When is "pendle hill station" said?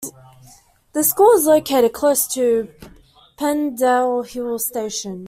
3.37-5.19